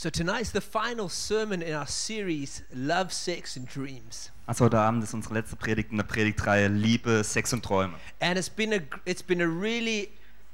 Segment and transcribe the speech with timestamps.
[0.00, 4.30] So tonight's the final sermon in our series Love, Sex and Dreams.
[4.46, 7.94] Also heute Abend ist unsere letzte Predigt in der Predigtreihe Liebe, Sex und Träume.
[8.20, 10.10] And it's been a it's been a really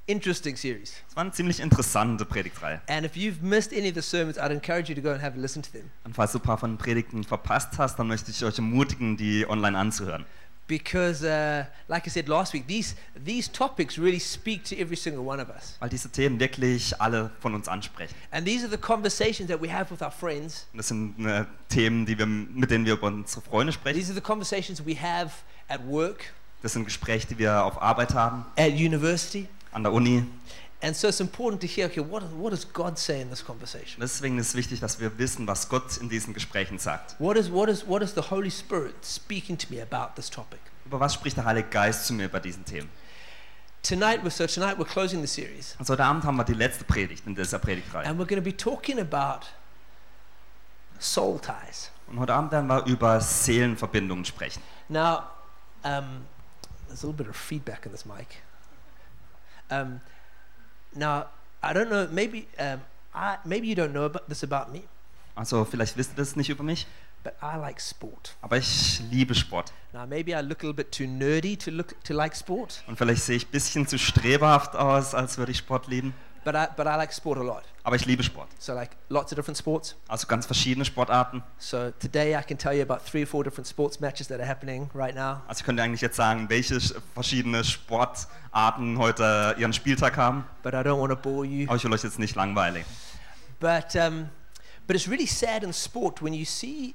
[0.07, 0.95] interesting series.
[1.11, 2.81] Es war eine ziemlich interessante Predigtreihe.
[2.89, 5.37] And if you've missed any of the sermons, I'd encourage you to go and have
[5.37, 8.09] a listen to them Und falls du ein paar von den Predigten verpasst hast, dann
[8.09, 10.25] möchte ich euch ermutigen, die online anzuhören.
[10.67, 15.25] Because uh, like I said last week, these these topics really speak to every single
[15.27, 15.77] one of us.
[15.81, 18.15] Weil diese Themen wirklich alle von uns ansprechen.
[18.31, 20.67] And these are the conversations that we have with our friends.
[20.75, 23.99] Das sind äh, Themen, die wir, mit denen wir über unsere Freunde sprechen.
[23.99, 25.33] These are the conversations we have
[25.69, 29.49] at work, Das sind Gespräche, die wir auf Arbeit haben, at university.
[29.73, 30.25] an der Uni.
[30.85, 34.03] And so it's important to hear, okay, what, what does God say in this conversation?
[34.03, 37.17] Und deswegen ist es wichtig, dass wir wissen, was Gott in diesen Gesprächen sagt.
[37.19, 40.61] What is, what, is, what is the Holy Spirit speaking to me about this topic?
[40.85, 42.91] Über was spricht der Heilige Geist zu mir bei diesen Themen?
[43.83, 46.85] Tonight, we're, so tonight we're closing the series, Also heute Abend haben wir die letzte
[46.85, 48.05] Predigt in dieser Predigtreihe.
[48.07, 49.47] and we're going to be talking about
[50.99, 51.91] soul ties.
[52.09, 54.63] Und heute Abend werden wir über Seelenverbindungen sprechen.
[54.91, 55.23] Now,
[55.83, 56.27] um,
[56.89, 58.43] there's a little bit of feedback in this mic.
[59.71, 60.03] Um,
[60.97, 61.27] now,
[61.63, 62.81] I don't know, maybe, um,
[63.15, 64.83] I, maybe you don't know about this about me,
[65.37, 66.87] Also vielleicht wisst ihr das nicht über mich,
[67.23, 68.37] but I like sport.
[68.43, 69.73] aber ich liebe Sport.
[69.93, 72.97] Now, maybe I look a little bit too nerdy to, look, to like sport, Und
[72.99, 76.15] vielleicht sehe ich ein bisschen zu streberhaft aus, als würde ich Sport lieben.
[76.45, 77.63] But I, but I like sport a lot.
[77.83, 78.49] Aber ich liebe Sport.
[78.59, 79.95] So, like lots of different sports.
[80.09, 81.43] Also ganz verschiedene Sportarten.
[81.59, 84.49] So today I can tell you about three or four different sports matches that are
[84.49, 85.43] happening right now.
[85.49, 90.45] Also ich könnte eigentlich jetzt sagen, welche sch- verschiedene Sportarten heute ihren Spieltag haben.
[90.63, 91.67] But I don't want to bore you.
[91.67, 92.85] Aber ich will euch jetzt nicht langweilen.
[93.61, 94.29] But um,
[94.87, 96.95] but it's really sad in sport when you see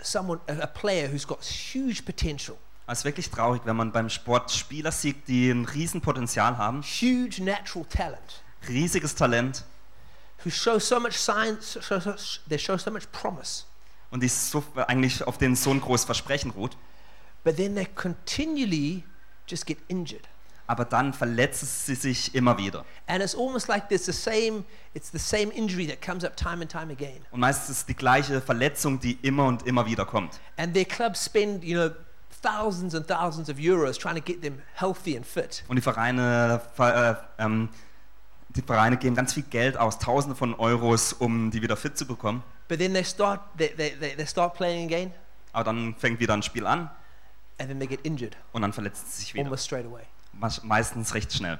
[0.00, 2.56] someone, a, a player who's got huge potential,
[2.86, 7.42] Es ist wirklich traurig, wenn man beim Sport Spieler sieht, die ein Riesenpotenzial haben, huge
[7.42, 9.64] natural talent, riesiges Talent
[10.44, 12.14] who show so much science, so, so,
[12.48, 13.64] they show so much promise,
[14.10, 16.76] und die so, eigentlich auf denen so ein großes Versprechen ruht.
[17.44, 19.04] but then they continually
[19.46, 20.28] just get injured.
[20.66, 22.84] Aber dann verletzen sie sich immer wieder.
[23.06, 26.60] And it's almost like there's the same, it's the same injury that comes up time
[26.60, 27.24] and time again.
[27.30, 30.38] Und meistens ist es die gleiche Verletzung, die immer und immer wieder kommt.
[30.58, 31.90] And their clubs spend, you know,
[32.42, 35.64] thousands and thousands of euros trying to get them healthy and fit.
[35.68, 37.70] Und die Vereine, ver- äh, ähm,
[38.58, 42.06] die Vereine geben ganz viel Geld aus, Tausende von Euros, um die wieder fit zu
[42.06, 42.42] bekommen.
[42.68, 45.12] But then they start, they, they, they, start playing again,
[45.52, 46.90] Aber dann fängt wieder ein Spiel an
[47.58, 49.44] and then they get injured und dann verletzen sie sich wieder.
[49.44, 50.02] almost straight away.
[50.38, 51.58] Meist- Meistens recht schnell.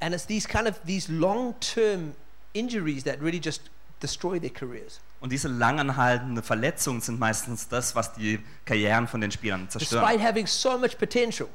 [0.00, 2.14] And it's these kind of these long-term
[2.54, 3.70] injuries that really just
[4.02, 5.00] destroy their careers.
[5.20, 10.02] Und diese langanhaltende Verletzungen sind meistens das, was die Karrieren von den Spielern zerstören.
[10.06, 11.48] Despite having so much potential,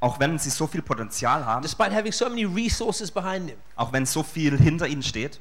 [0.00, 3.92] Auch wenn sie so viel Potenzial haben, despite having so many resources behind them, auch
[3.92, 5.40] wenn so viel hinter ihnen steht,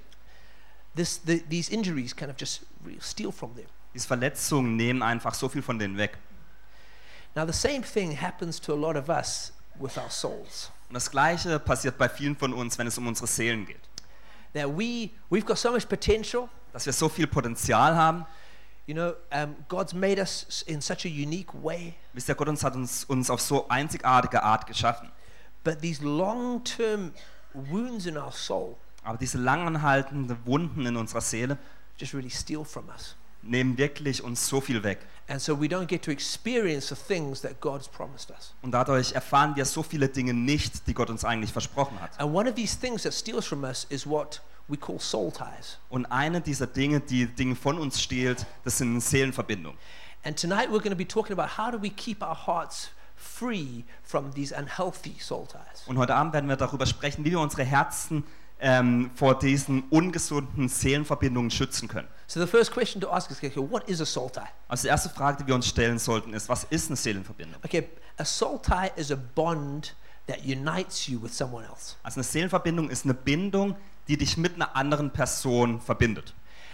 [0.95, 2.61] this, the, these injuries kind of just
[3.01, 3.65] steal from them.
[3.95, 6.17] diese Verletzungen nehmen einfach so viel von denen weg.
[7.33, 10.71] Now, the same thing happens to a lot of us with our souls.
[10.89, 13.81] Und das Gleiche passiert bei vielen von uns, wenn es um unsere Seelen geht.
[14.53, 16.47] That we, we've got so much potential.
[16.71, 18.25] Dass wir so viel Potenzial haben.
[18.87, 21.95] You know, um, God's made us in such a unique way.
[22.13, 25.11] Wisst ihr, Gott uns hat uns, uns auf so einzigartige Art geschaffen.
[25.63, 27.11] But these long term
[27.53, 31.57] wounds in our soul Aber diese langanhaltenden Wunden in unserer Seele
[31.97, 33.15] just really steal from us.
[33.41, 34.99] nehmen wirklich uns so viel weg.
[35.27, 38.53] And so we don't get to experience the things that God's promised us.
[38.61, 42.11] Und dadurch erfahren wir so viele Dinge nicht, die Gott uns eigentlich versprochen hat.
[42.19, 45.77] And one of these things that steals from us is what we call soul ties.
[45.89, 49.77] Und eine dieser Dinge, die Dinge von uns stiehlt, das sind Seelenverbindungen.
[50.23, 53.83] And tonight we're going to be talking about how do we keep our hearts free
[54.03, 55.87] from these unhealthy soul ties.
[55.87, 58.23] Und heute Abend werden wir darüber sprechen, wie wir unsere Herzen
[58.59, 62.07] ähm, vor diesen ungesunden Seelenverbindungen schützen können.
[62.27, 64.41] So the first question to ask is, okay, what is a soul tie?
[64.67, 67.61] Also die erste Frage, die wir uns stellen sollten, ist, was ist eine Seelenverbindung?
[67.63, 69.95] Okay, a soul tie is a bond
[70.27, 71.95] that unites you with someone else.
[72.01, 73.75] Also eine Seelenverbindung ist eine Bindung,
[74.07, 76.33] die dich mit einer anderen Person verbindet.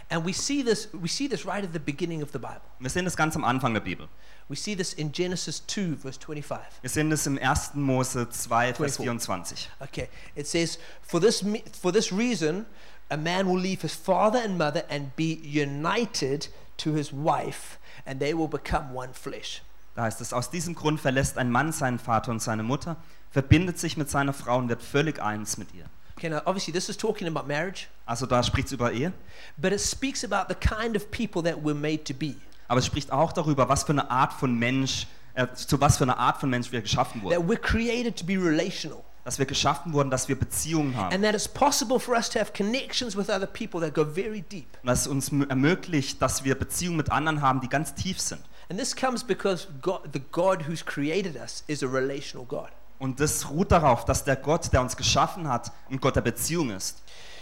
[0.10, 2.62] And we see this we see this right at the beginning of the Bible.
[2.80, 4.10] Wir sehen das ganz am Anfang der Bibel.
[4.50, 6.82] We see this in Genesis 2 verse 25.
[6.82, 7.76] Wir sehen das im 1.
[7.76, 9.70] Mose 2, Vers 24.
[9.70, 9.70] 24.
[9.80, 11.46] Okay, it says, for this,
[11.82, 12.66] for this reason,
[13.10, 18.20] a man will leave his father and mother and be united to his wife, and
[18.20, 19.62] they will become one flesh.
[19.96, 22.98] Da heißt es, aus diesem Grund verlässt ein Mann seinen Vater und seine Mutter,
[23.30, 25.86] verbindet sich mit seiner Frau und wird völlig eins mit ihr.
[26.22, 29.12] Okay, now obviously, this is talking about marriage, Also da spricht es über Ehe,
[29.58, 32.36] but it speaks about the kind of people that we're made to be.
[32.68, 36.04] aber es spricht auch darüber, was für eine Art von Mensch, äh, zu was für
[36.04, 37.50] eine Art von Mensch wir geschaffen That wurden.
[37.50, 39.04] we're created to be relational.
[39.24, 41.12] dass wir geschaffen wurden, dass wir Beziehungen haben.
[41.12, 44.42] And that it's possible for us to have connections with other people that go very
[44.44, 44.78] deep.
[44.84, 48.42] Und dass es uns ermöglicht, dass wir Beziehungen mit anderen haben, die ganz tief sind.
[48.70, 52.70] And this comes because God, the God who's created us is a relational God.
[53.02, 56.70] Und das ruht darauf, dass der Gott, der uns geschaffen hat, ein Gott der Beziehung
[56.70, 57.02] ist.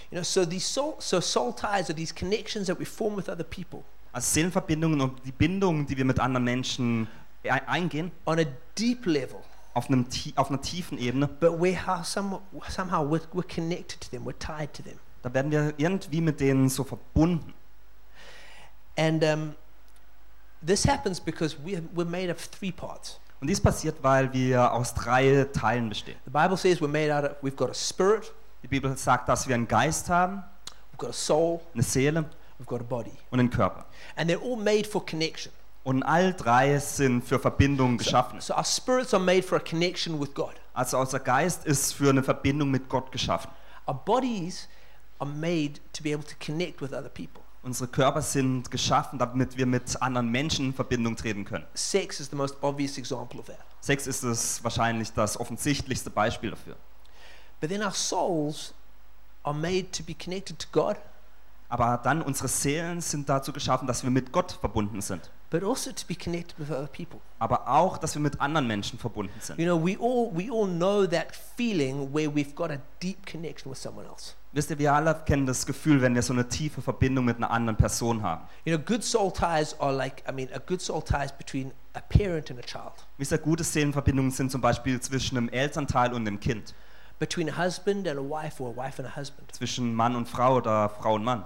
[0.09, 3.27] You know, so these soul, so soul ties are these connections that we form with
[3.27, 3.83] other people
[4.13, 7.09] Also Seelenverbindungen und die Bindungen, die wir mit anderen Menschen
[7.43, 8.45] e- eingehen, on a
[8.77, 9.41] deep level,
[9.73, 10.07] auf, einem,
[10.37, 12.39] auf einer tiefen Ebene, but we how some,
[12.69, 14.97] somehow we're, we're connected to them, we're tied to them.
[15.23, 17.53] da werden wir irgendwie mit denen so verbunden.
[18.97, 19.55] And um,
[20.65, 23.19] this happens because we're, we're made of three parts.
[23.41, 26.17] Und dies passiert, weil wir aus drei Teilen bestehen.
[26.25, 28.33] The Bible says we're made out of, we've got a spirit,
[28.63, 30.43] Die Bibel sagt, dass wir einen Geist haben,
[30.91, 32.25] we've got a soul, eine Seele
[32.59, 33.13] we've got a body.
[33.31, 33.85] und einen Körper.
[34.17, 35.53] And they're all made for connection.
[35.83, 38.41] Und all drei sind für Verbindungen geschaffen.
[38.41, 40.53] So our spirits are made for a connection with God.
[40.73, 43.49] Also unser Geist ist für eine Verbindung mit Gott geschaffen.
[43.87, 44.67] Our bodies
[45.19, 47.41] are made to be able to connect with other people.
[47.61, 51.65] Unsere Körper sind geschaffen, damit wir mit anderen Menschen in Verbindung treten können.
[51.73, 53.59] Sex is the most obvious example of that.
[53.81, 56.75] Sex ist es wahrscheinlich das offensichtlichste Beispiel dafür.
[57.59, 58.73] But then our souls
[59.43, 60.95] are made to be connected to God,
[61.67, 65.29] Aber dann unsere Seelen sind dazu geschaffen, dass wir mit Gott verbunden sind.
[65.51, 67.19] but also to be connected with other people.
[67.39, 69.59] Aber auch, dass wir mit anderen Menschen verbunden sind.
[69.59, 73.69] You know, we all we all know that feeling where we've got a deep connection
[73.69, 74.35] with someone else.
[74.51, 77.51] Wisst ihr, wir alle kennen das Gefühl, wenn wir so eine tiefe Verbindung mit einer
[77.51, 78.45] anderen Person haben.
[78.65, 82.01] You know, good soul ties are like I mean, a good soul ties between a
[82.01, 86.25] parent and a child, Wisst ihr, gute Seelenverbindungen sind zum Beispiel zwischen einem Elternteil und
[86.25, 86.73] dem Kind.
[87.19, 90.27] between a husband and a wife, or a wife and a husband, Zwischen Mann und
[90.27, 91.43] Frau oder Frau und Mann.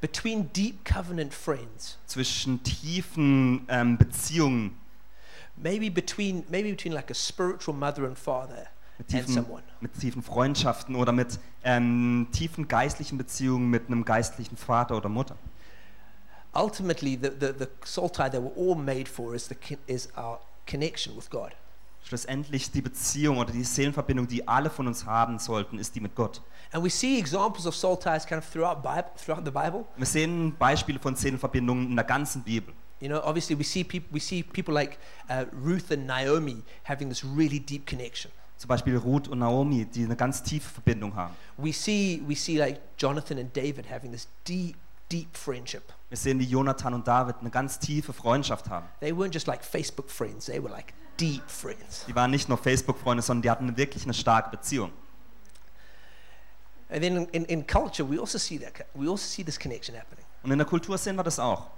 [0.00, 4.78] between deep covenant friends, Zwischen tiefen ähm, Beziehungen,
[5.56, 8.68] maybe between maybe between like a spiritual mother and father
[8.98, 9.46] mit tiefen,
[9.80, 15.36] mit tiefen Freundschaften oder mit ähm, tiefen geistlichen Beziehungen mit einem geistlichen Vater oder Mutter.
[16.54, 19.56] Ultimately, the, the, the soul tie that we're all made for is, the,
[19.86, 21.52] is our connection with God.
[22.02, 26.14] Schlussendlich die Beziehung oder die Seelenverbindung, die alle von uns haben sollten, ist die mit
[26.14, 26.40] Gott.
[26.72, 29.84] And we see examples of soul ties kind of throughout, Bible, throughout the Bible.
[29.96, 32.72] Wir sehen Beispiele von Seelenverbindungen in der ganzen Bibel.
[33.00, 37.10] You know, obviously we see, peop- we see people like uh, Ruth and Naomi having
[37.10, 38.30] this really deep connection.
[38.56, 41.34] Zum Beispiel Ruth und Naomi, die eine ganz tiefe Verbindung haben.
[41.58, 44.76] We see, we see like Jonathan and David having this deep,
[45.10, 45.92] deep friendship.
[46.08, 48.86] Wir sehen, wie Jonathan und David eine ganz tiefe Freundschaft haben.
[49.00, 52.04] They weren't just like Facebook friends, they were like deep friends.
[52.06, 54.90] Die waren nicht nur Facebook-Freunde, sondern die hatten wirklich eine starke Beziehung.
[56.88, 59.96] And then in, in, in culture, we also see that, we also see this connection
[59.96, 60.24] happening.
[60.42, 61.70] Und in der Kultur sehen wir das auch.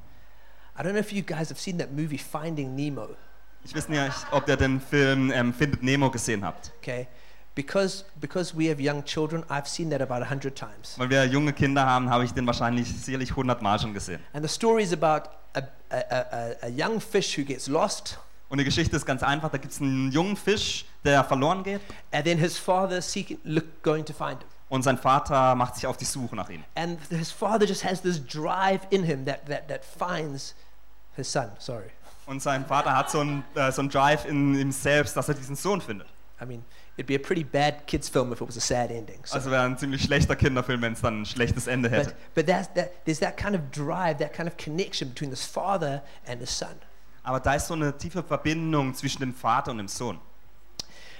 [0.79, 3.17] I don't know if you guys have seen that movie Finding Nemo.
[3.65, 4.01] Ich weiß nicht,
[4.31, 6.73] ob ihr den Film ähm, Findet Nemo gesehen habt.
[6.81, 7.07] Okay,
[7.55, 10.95] because because we have young children, I've seen that about a hundred times.
[10.99, 14.21] Weil wir junge Kinder haben, habe ich den wahrscheinlich sicherlich hundertmal schon gesehen.
[14.33, 15.61] And the story is about a,
[15.91, 18.19] a, a, a- a young fish who gets lost,
[18.49, 19.51] Und die Geschichte ist ganz einfach.
[19.51, 21.81] Da gibt es einen jungen Fisch, der verloren geht.
[22.13, 24.49] and then his father seeking, look, going to find him.
[24.71, 26.63] Und sein Vater macht sich auf die Suche nach ihm.
[26.75, 30.55] And his father just has this drive in him that, that, that finds
[31.17, 31.51] his son.
[31.59, 31.91] Sorry,
[32.29, 35.35] Und sein Vater hat so einen äh, so einen Drive in ihm selbst, dass er
[35.35, 36.07] diesen Sohn findet.
[36.41, 36.63] I mean,
[36.97, 39.19] it'd be a pretty bad kids film if it was a sad ending.
[39.25, 39.35] So.
[39.37, 42.11] Also wäre ein ziemlich schlechter Kinderfilm, wenn es dann ein schlechtes Ende hätte.
[42.35, 45.45] but but that's, that, there's that kind of drive, that kind of connection between this
[45.45, 46.77] father and his son.
[47.25, 50.19] Aber da ist so eine tiefe Verbindung zwischen dem Vater und dem Sohn.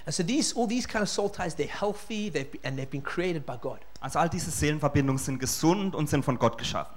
[0.05, 2.89] And so these, all these kind of soul ties, they're healthy, they've, be- and they've
[2.89, 3.79] been created by God.
[3.99, 6.95] Also all diese Seelenverbindungen sind gesund und sind von Gott geschaffen.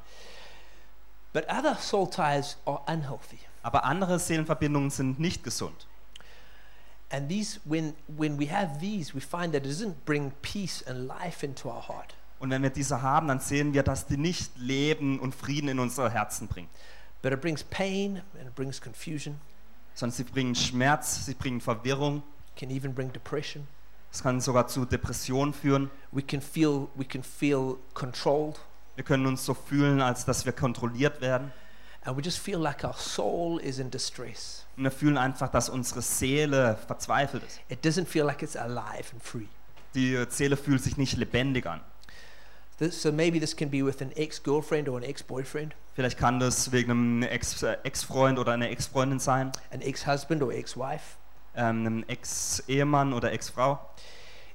[1.33, 3.38] But other soul ties are unhealthy.
[3.62, 5.87] Aber andere Seelenverbindungen sind nicht gesund.
[7.11, 11.07] And these, when, when we have these, we find that it doesn't bring peace and
[11.07, 12.14] life into our heart.
[12.38, 15.78] Und wenn wir diese haben, dann sehen wir, dass die nicht Leben und Frieden in
[15.78, 16.69] unsere Herzen bringen,
[17.21, 19.40] But it brings pain and it brings confusion,
[19.95, 22.23] sondern sie bringen Schmerz, sie bringen Verwirrung.
[22.57, 23.69] can even bring depression.
[24.11, 25.90] Es kann sogar zu Depressionen führen.
[26.11, 28.59] We can feel, we can feel controlled,
[28.97, 31.52] Wir können uns so fühlen, als dass wir kontrolliert werden.
[32.04, 34.64] And we just feel like our soul is in distress.
[34.76, 37.61] Und wir fühlen einfach, dass unsere Seele verzweifelt ist.
[37.68, 39.47] It doesn't feel like it's alive and free.
[39.94, 41.80] Die Seele fühlt sich nicht lebendig an.
[42.78, 46.73] This, so maybe this can be with an ex-girlfriend or an ex-boyfriend, Vielleicht kann das
[46.73, 47.28] wegen einem äh,
[47.85, 51.16] Ex-Freund oder einer Ex-Freundin sein, an ex-husband or ex-wife.
[51.54, 53.78] ähm, einem Ex-Ehemann oder Ex-Frau.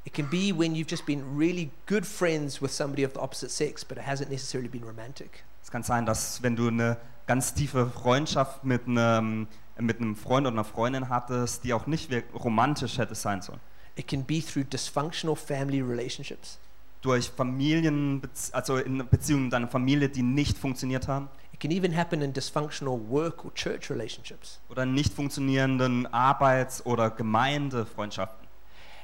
[0.04, 3.52] It can be when you've just been really good friends with somebody of the opposite
[3.52, 5.44] sex, but it hasn't necessarily been romantic.
[5.62, 6.98] Es kann sein, dass wenn du eine
[7.28, 9.48] ganz tiefe Freundschaft mit einem,
[9.80, 13.60] mit einem Freund oder einer Freundin hattest, die auch nicht romantisch hätte sein sollen.
[13.96, 16.60] It can be through dysfunctional family relationships.
[17.02, 21.30] durch Familien, also in Beziehungen mit deiner Familie, die nicht funktioniert haben.
[21.54, 24.60] It can even happen in dysfunctional work or church relationships.
[24.70, 28.48] Oder in nicht funktionierenden Arbeits- oder Gemeindefreundschaften.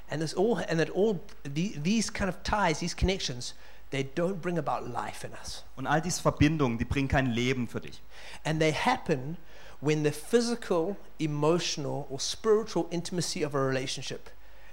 [0.09, 3.55] And all and all the, these kind of ties, these connections,
[3.93, 5.63] they don't bring about life in us.
[5.75, 8.01] Und all diese Verbindungen, die bringen kein Leben für dich.
[8.43, 9.37] And they happen
[9.81, 14.29] when the physical, emotional, or spiritual intimacy of a relationship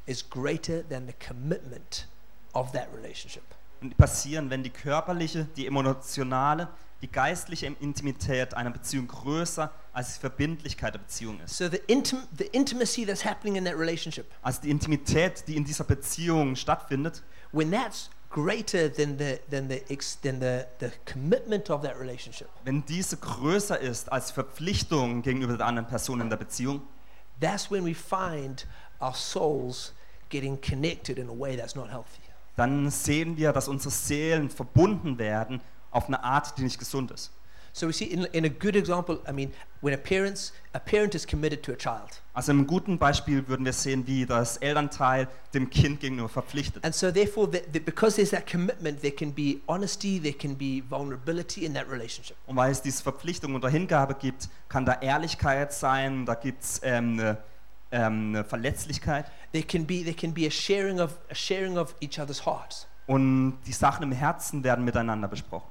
[0.06, 2.06] is greater than the commitment
[2.54, 3.42] of that relationship.
[3.82, 6.68] Und die passieren, wenn die körperliche, die emotionale,
[7.02, 11.56] die geistliche Intimität einer Beziehung größer als die Verbindlichkeit der Beziehung ist.
[11.56, 15.64] So the intim- the intimacy that's happening in that relationship, Also die Intimität, die in
[15.64, 17.22] dieser Beziehung stattfindet,
[17.52, 19.82] when that's greater than the than the
[20.22, 25.66] than the, the commitment of that relationship, wenn diese größer ist als Verpflichtung gegenüber der
[25.66, 26.82] anderen Person in der Beziehung,
[27.40, 28.66] that's when we find
[29.00, 29.92] our souls
[30.30, 32.22] getting connected in a way that's not healthy.
[32.56, 35.60] dann sehen wir, dass unsere Seelen verbunden werden
[35.90, 37.32] auf eine Art, die nicht gesund ist.
[37.72, 41.14] So we see in, in a good example, I mean, when a parent's a parent
[41.14, 42.20] is committed to a child.
[42.32, 46.84] Also im guten Beispiel würden wir sehen, wie das Elternteil dem Kind gegenüber verpflichtet.
[46.84, 50.56] And so therefore the, the, because there's that commitment, there can be honesty, there can
[50.56, 52.36] be vulnerability in that relationship.
[52.46, 56.80] Und weil es diese Verpflichtung oder Hingabe gibt, kann da Ehrlichkeit sein, da gibt es
[56.84, 57.38] ähm, eine,
[57.90, 61.94] ähm, eine Verletzlichkeit There can be there can be a sharing of a sharing of
[62.00, 62.86] each other's hearts.
[63.08, 65.68] und die Sachen im Herzen werden miteinander besprochen.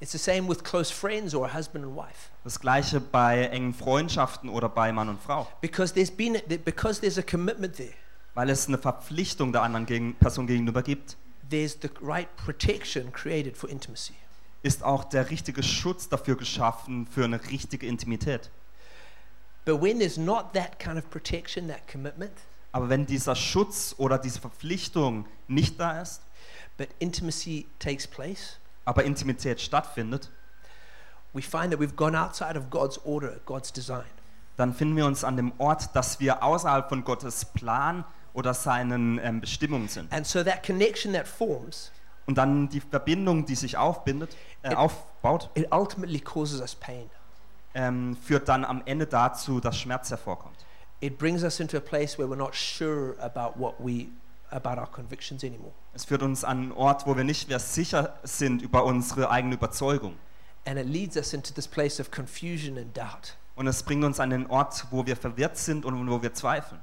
[0.00, 2.30] It's the same with close friends or husband and wife.
[2.44, 7.18] Das gleiche bei engen Freundschaften oder bei Mann und Frau, Because there's been because there's
[7.18, 7.94] a commitment there.
[8.34, 11.16] weil es eine Verpflichtung der anderen gegen, Person gegenüber gibt,
[11.48, 14.14] There's the right protection created for intimacy.
[14.62, 18.50] ist auch der richtige Schutz dafür geschaffen für eine richtige Intimität.
[19.64, 22.32] But when there's not that kind of protection, that commitment,
[22.72, 26.20] Aber wenn dieser Schutz oder diese Verpflichtung nicht da ist,
[26.76, 30.30] but intimacy takes place, aber Intimität stattfindet,
[31.34, 34.04] we find that we've gone outside of God's order, God's design.
[34.56, 39.18] dann finden wir uns an dem Ort, dass wir außerhalb von Gottes Plan oder seinen
[39.22, 40.10] ähm, Bestimmungen sind.
[40.12, 41.92] And so that connection that forms,
[42.26, 47.10] Und dann die Verbindung, die sich aufbindet, äh, It- aufbaut, it ultimately causes us pain.
[47.74, 50.56] ähm, führt dann am Ende dazu, dass Schmerz hervorkommt.
[51.00, 54.08] It brings us into a place where we're not sure about what we
[54.50, 55.72] about our convictions anymore.
[55.96, 59.54] Es führt uns an einen Ort, wo wir nicht mehr sicher sind über unsere eigene
[59.54, 60.14] Überzeugung.
[60.66, 63.34] And it leads us into this place of confusion and doubt.
[63.54, 66.82] Und es bringt uns an den Ort, wo wir verwirrt sind und wo wir zweifeln.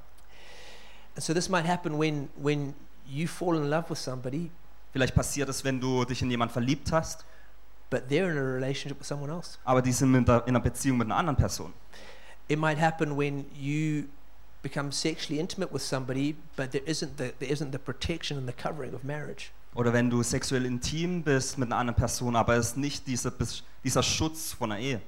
[1.14, 2.74] And so this might happen when when
[3.06, 4.50] you fall in love with somebody,
[4.92, 7.24] Vielleicht passiert es, wenn du dich in jemanden verliebt hast,
[7.90, 9.58] but they're in a relationship with someone else.
[9.64, 11.72] aber die sind in einer Beziehung mit einer anderen Person.
[12.48, 14.06] It might happen when you
[14.64, 18.52] become sexually intimate with somebody, but there isn't the there isn't the protection and the
[18.52, 19.52] covering of marriage.
[19.76, 23.32] Oder wenn du sexuell intim bist mit einer anderen Person, aber es ist nicht diese,
[23.82, 25.00] dieser Schutz von einer Ehe.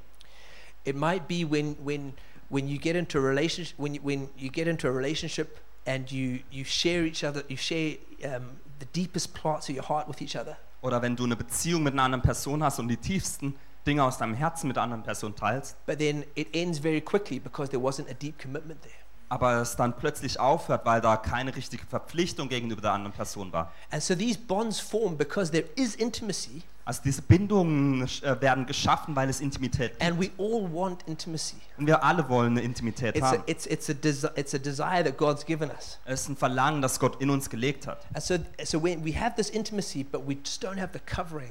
[0.84, 2.12] It might be when when
[2.48, 6.10] when you get into a relationship when you, when you get into a relationship and
[6.10, 10.20] you you share each other you share um, the deepest parts of your heart with
[10.20, 10.56] each other.
[10.82, 13.54] Oder wenn du eine Beziehung mit einer anderen Person hast und die tiefsten
[13.86, 17.38] Dinge aus deinem Herzen mit der anderen Person teilst, But then it ends very quickly
[17.38, 19.05] because there wasn't a deep commitment there.
[19.28, 23.73] Aber es dann plötzlich aufhört, weil da keine richtige Verpflichtung gegenüber der anderen Person war.
[23.90, 29.16] And so these bonds form because there is intimacy, Also diese Bindungen äh, werden geschaffen,
[29.16, 30.02] weil es Intimität gibt.
[30.04, 31.56] and we all want intimacy.
[31.76, 33.42] Und wir alle wollen eine Intimität It's a, haben.
[33.47, 35.99] it's, it's, a desi- it's a desire that God's given us.
[36.04, 38.06] Es ist ein Verlangen, das Gott in uns gelegt hat.
[38.14, 41.50] And so, so when we have this intimacy, but we just don't have the covering.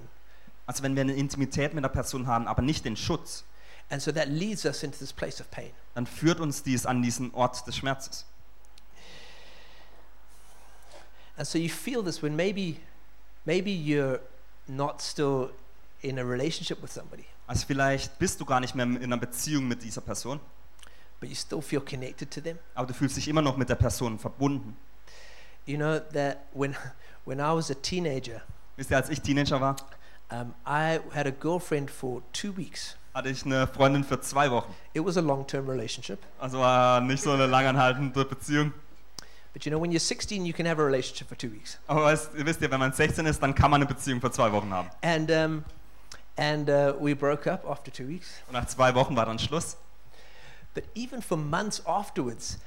[0.67, 3.43] Also wenn wir eine Intimität mit einer Person haben, aber nicht den Schutz,
[3.89, 5.69] And so that leads us into this place of pain.
[5.95, 8.25] Dann führt uns dies an diesen Ort des Schmerzes.
[11.37, 12.77] And so you feel this when maybe,
[13.45, 14.19] maybe you're
[14.67, 15.49] not still
[16.01, 19.67] in a relationship with somebody, Also vielleicht bist du gar nicht mehr in einer Beziehung
[19.67, 20.39] mit dieser Person,
[21.19, 22.57] but you still feel connected to them.
[22.73, 24.77] aber du fühlst dich immer noch mit der Person verbunden.
[25.65, 26.75] You know that when,
[27.25, 28.41] when I was a teenager,
[28.77, 29.75] Wisst ihr, als ich Teenager war,
[30.29, 32.97] um, I had a girlfriend for two weeks.
[33.15, 34.75] Hatte ich eine Freundin für zwei Wochen.
[34.93, 38.73] It was a long-term relationship, Also war nicht so eine langanhaltende Beziehung.
[39.53, 41.79] but you know when you're 16, you can have a relationship for two weeks.
[41.87, 44.51] Aber weißt, wisst ihr, wenn man 16 ist, dann kann man eine Beziehung für zwei
[44.51, 44.89] Wochen haben.
[45.01, 45.63] And um,
[46.35, 48.27] and uh, we broke up after two weeks.
[48.47, 49.77] Und nach zwei Wochen war dann Schluss.
[50.73, 52.59] But even for months afterwards,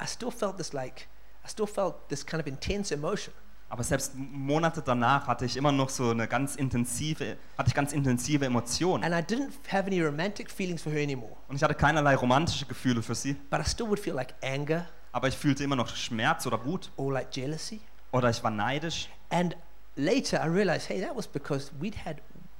[0.00, 1.08] I still felt this like
[1.44, 3.34] I still felt this kind of intense emotion.
[3.70, 7.92] Aber selbst Monate danach hatte ich immer noch so eine ganz intensive, hatte ich ganz
[7.92, 9.04] intensive Emotionen.
[9.04, 11.36] And I didn't have any romantic feelings for her anymore.
[11.48, 13.34] Und ich hatte keinerlei romantische Gefühle für sie.
[13.48, 14.86] But I still would feel like anger.
[15.12, 17.80] aber ich fühlte immer noch Schmerz oder Wut or like jealousy.
[18.12, 19.08] oder ich war neidisch.
[19.30, 19.56] And
[19.96, 22.16] later I realized, hey, that was because we'd had,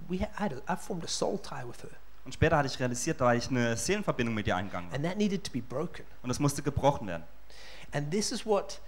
[0.09, 1.91] we had, I, formed a soul tie with her.
[2.25, 4.93] Und später hatte ich realisiert, da war ich eine Seelenverbindung mit ihr eingegangen.
[4.93, 6.05] And that needed to be broken.
[6.23, 7.25] Und das musste gebrochen werden.
[7.93, 8.81] And this is what,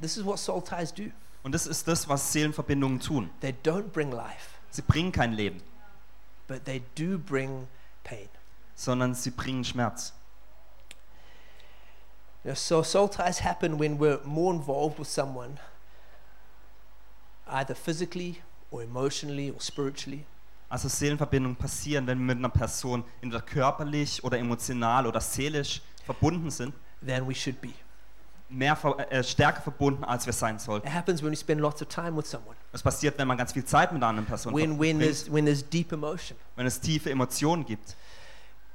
[0.00, 1.10] this is what soul ties do.
[1.42, 3.30] Und das ist das, was Seelenverbindungen tun.
[3.40, 5.62] They don't bring life, Sie bringen kein Leben,
[6.46, 7.66] but they do bring
[8.04, 8.28] pain.
[8.74, 10.14] sondern sie bringen Schmerz.
[12.44, 15.58] You know, so soul ties happen when we're more involved with someone,
[17.46, 18.40] either physically
[18.70, 20.24] or emotionally or spiritually.
[20.70, 26.50] Also Seelenverbindungen passieren, wenn wir mit einer Person entweder körperlich oder emotional oder seelisch verbunden
[26.50, 26.72] sind,
[27.06, 27.74] than we should be.
[28.50, 28.76] Mehr
[29.10, 30.86] äh, stärker verbunden, als wir sein sollten.
[30.86, 33.52] It happens when we spend lots of time with someone, Das passiert, wenn man ganz
[33.52, 36.36] viel Zeit mit einer anderen Person when, when, verbringt, there's, when there's deep emotion.
[36.56, 37.96] wenn es tiefe Emotionen gibt.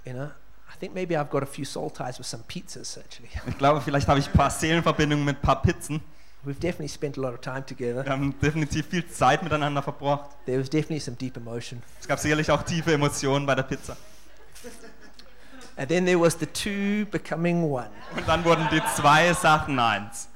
[0.05, 0.25] You know,
[0.73, 3.29] I think maybe I've got a few soul ties with some pizzas actually.
[3.47, 6.01] Ich glaube, vielleicht habe ich ein paar Seelenverbindungen mit ein paar Pizzen.
[6.45, 8.05] We've definitely spent a lot of time together.
[8.05, 10.29] Wir haben definitiv viel Zeit miteinander verbracht.
[10.45, 11.81] There was definitely some deep emotion.
[11.99, 13.97] Es gab sicherlich auch tiefe Emotionen bei der Pizza.
[15.77, 17.89] And then there was the two becoming one.
[18.15, 20.29] Und dann wurden die zwei Sachen eins.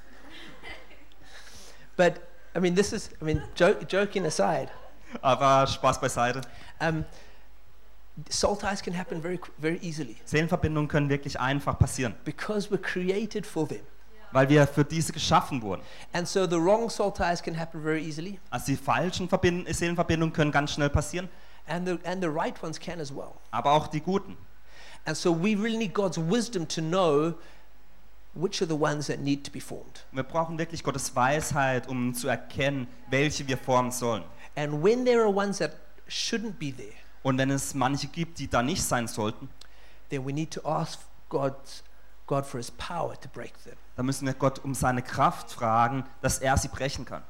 [1.96, 2.22] But
[2.55, 4.69] I mean, this is, I mean, joke, joking aside,
[5.22, 6.41] Aber Spaß beiseite.
[6.79, 7.05] um,
[8.29, 13.46] soul ties can happen very, very easily Seelenverbindungen können wirklich einfach passieren, because we're created
[13.46, 13.81] for them.
[14.31, 15.81] weil wir für diese geschaffen wurden.
[16.13, 20.34] And so the wrong soul ties can happen very easily, Also die falschen Verbind Seelenverbindungen
[20.34, 21.29] können ganz schnell passieren,
[21.67, 23.34] and the, and the right ones can as well.
[23.51, 24.38] aber auch die guten.
[25.06, 27.36] And so we really need God's wisdom to know
[28.36, 30.03] which are the ones that need to be formed.
[30.12, 34.24] Wir brauchen wirklich Gottes Weisheit, um zu erkennen, welche wir formen sollen.
[34.56, 35.72] And when there are ones that
[36.08, 39.50] shouldn't be there, Und wenn es manche gibt, die da nicht sein sollten,
[40.10, 41.84] then we need to ask God's,
[42.27, 43.75] God for his power to break them.
[43.96, 47.24] dann müssen wir Gott um seine Kraft fragen, dass er sie brechen kann.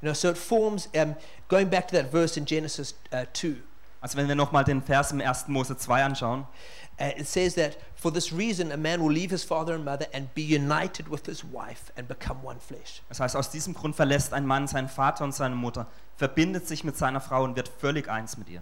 [0.00, 1.14] You know, so it forms, um,
[1.48, 3.56] going back to that verse in Genesis uh, 2,
[4.04, 5.48] Also wenn wir nochmal den Vers im 1.
[5.48, 6.46] Mose 2 anschauen,
[7.00, 10.06] uh, it says that for this reason a man will leave his father and mother
[10.12, 13.00] and be united with his wife and become one flesh.
[13.08, 15.86] das heißt, aus diesem Grund verlässt ein Mann seinen Vater und seine Mutter,
[16.18, 18.60] verbindet sich mit seiner Frau und wird völlig eins mit ihr.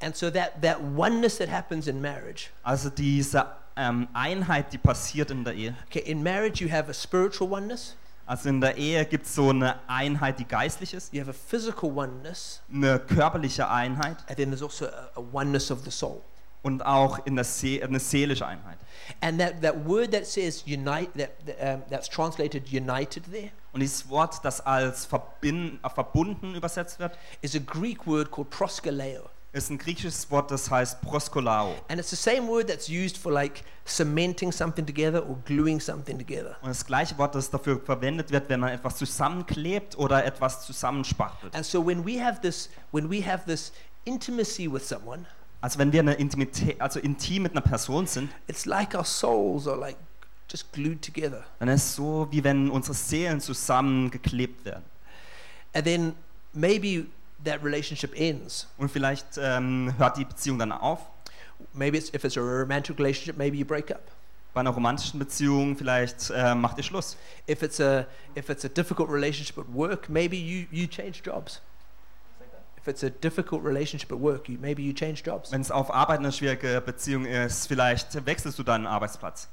[0.00, 5.30] And so that, that oneness that happens in marriage, Also diese ähm, Einheit, die passiert
[5.30, 5.76] in der Ehe.
[5.86, 7.94] okay, in marriage you have a spiritual oneness,
[8.26, 11.32] Also in der Ehe gibt es so eine Einheit, die geistlich ist, you have a
[11.32, 16.22] physical oneness, eine körperliche Einheit and then there's also a, a oneness of the soul.
[16.66, 18.78] und auch in der See eine seelische Einheit.
[19.20, 24.08] And that, that word that says unite, that, um, that's translated united there, Und dieses
[24.08, 29.28] Wort, das als verbin äh, verbunden übersetzt wird, is a Greek word called proskaleo.
[29.56, 31.74] Ist ein griechisches Wort, das heißt proskolao.
[31.88, 36.18] And it's the same word that's used for like cementing something together or gluing something
[36.18, 36.56] together.
[36.60, 41.54] Und das gleiche Wort, das dafür verwendet wird, wenn man etwas zusammenklebt oder etwas zusammenspachtelt.
[41.54, 43.72] And so when we have this, when we have this
[44.04, 45.26] intimacy with someone,
[45.62, 49.66] Also wenn wir eine Intimität, also intim mit einer Person sind, it's like our souls
[49.66, 49.96] are like
[50.50, 51.44] just glued together.
[51.58, 54.84] dann ist es so, wie wenn unsere Seelen zusammengeklebt werden.
[55.72, 56.14] And then
[56.52, 57.06] maybe
[57.46, 58.66] that relationship ends.
[58.76, 61.00] Und vielleicht ähm, hört die Beziehung dann auf.
[61.72, 64.02] Maybe it's, if it's a romantic relationship, maybe you break up.
[64.52, 67.16] Bei einer romantischen Beziehung vielleicht äh, macht ihr Schluss.
[67.48, 71.60] If it's a if it's a difficult relationship at work, maybe you, you change jobs.
[72.78, 75.52] If it's a difficult relationship at work, you, maybe you change jobs.
[75.52, 79.48] Wenn es auf Arbeit eine schwierige Beziehung ist, vielleicht wechselst du deinen Arbeitsplatz.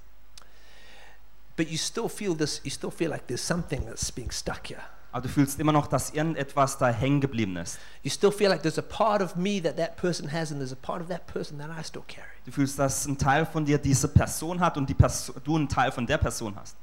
[1.56, 2.62] But you still feel this.
[2.64, 4.84] You still feel like there's something that's being stuck here.
[5.14, 7.78] Aber du fühlst immer noch, dass irgendetwas da hängen geblieben ist.
[8.02, 10.74] You still feel like there's a part of me that that person has, and there's
[10.74, 12.26] a part of that person that I still carry.
[12.46, 15.70] Du fühlst, dass ein Teil von dir diese Person hat und die Perso du einen
[15.70, 16.76] Teil von der Person hast.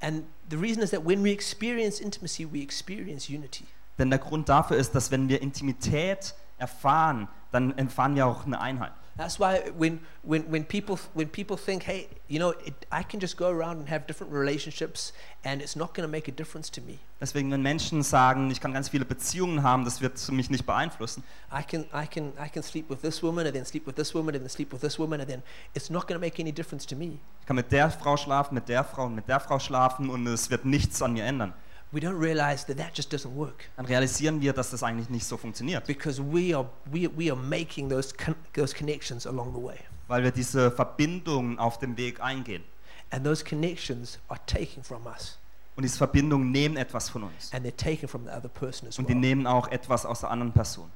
[0.00, 3.64] And the reason is that when we experience intimacy, we experience unity.
[3.98, 8.60] Denn der Grund dafür ist, dass wenn wir Intimität erfahren, dann erfahren wir auch eine
[8.60, 8.92] Einheit.
[9.18, 13.18] That's why when, when, when, people, when people think, hey, you know, it, I can
[13.18, 16.70] just go around and have different relationships and it's not going to make a difference
[16.70, 17.00] to me.
[17.20, 21.24] Deswegen, wenn Menschen sagen, ich kann ganz viele Beziehungen haben, das wird mich nicht beeinflussen,
[21.52, 24.14] I can, I, can, I can sleep with this woman and then sleep with this
[24.14, 25.42] woman and then sleep with this woman and then
[25.74, 27.18] it's not going to make any difference to me.
[27.40, 30.28] ich kann mit der Frau schlafen, mit der Frau und mit der Frau schlafen und
[30.28, 31.54] es wird nichts an mir ändern,
[31.90, 35.24] We don't realize that that just doesn't work dann realisieren wir, dass das eigentlich nicht
[35.26, 39.62] so funktioniert, because we are, we, we are making those, con- those connections along the
[39.62, 39.78] way.
[40.06, 42.62] weil wir diese Verbindungen auf dem Weg eingehen.
[43.10, 45.38] And those connections are taken from us
[45.76, 47.52] Und diese Verbindungen nehmen etwas von uns.
[47.54, 49.20] and they're taken from the other person as Und die well.
[49.20, 50.90] nehmen auch etwas aus der anderen Person.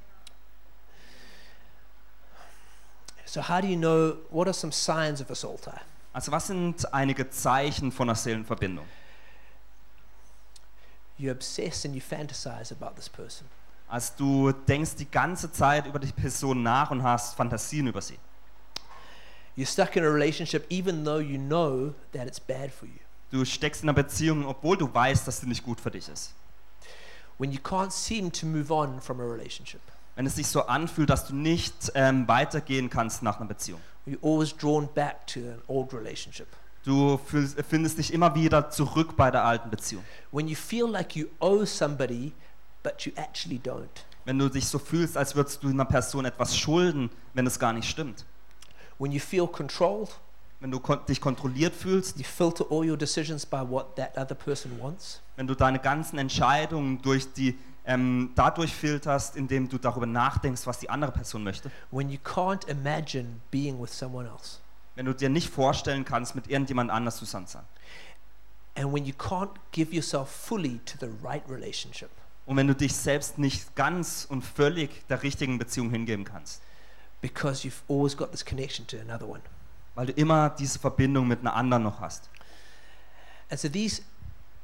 [3.25, 5.71] So, how do you know what are some signs of a soul tie?
[6.13, 8.85] Also was sind einige Zeichen von einer Seelenverbindung?
[11.23, 13.47] You obsess and you fantasize about this person.
[13.87, 18.19] Also du denkst die ganze Zeit über die Person nach und hast Fantasien über sie.
[19.55, 22.99] You're stuck in a relationship even though you know that it's bad for you.
[23.31, 26.33] Du steckst in einer Beziehung, obwohl du weißt, dass sie nicht gut für dich ist.
[27.37, 29.79] When you can't seem to move on from a relationship.
[30.17, 33.79] Wenn es sich so anfühlt, dass du nicht ähm, weitergehen kannst nach einer Beziehung.
[34.05, 36.49] You're always drawn back to an old relationship.
[36.83, 37.17] Du
[37.69, 40.03] findest dich immer wieder zurück bei der alten Beziehung.
[40.31, 42.33] When you feel like you owe somebody,
[42.83, 43.87] but you actually don't.
[44.25, 47.71] Wenn du dich so fühlst, als würdest du einer Person etwas schulden, wenn es gar
[47.73, 48.25] nicht stimmt.
[48.99, 50.09] When you feel controlled,
[50.59, 54.35] Wenn du kon dich kontrolliert fühlst, you filter all your decisions by what that other
[54.35, 55.21] person wants.
[55.35, 60.79] wenn du deine ganzen Entscheidungen durch die, ähm, dadurch filterst, indem du darüber nachdenkst, was
[60.79, 61.69] die andere Person möchte.
[61.91, 64.59] When you can't imagine being with someone else.
[64.95, 67.65] Wenn du dir nicht vorstellen kannst, mit irgendjemand anders zusammen zu sein.
[68.75, 72.09] And when you can't give yourself fully to the right relationship.
[72.45, 76.61] Und wenn du dich selbst nicht ganz und völlig der richtigen Beziehung hingeben kannst.
[77.23, 79.41] because you've always got this connection to another one.
[79.95, 82.29] Weil du immer diese Verbindung mit einer anderen noch hast.
[83.49, 84.01] And so these,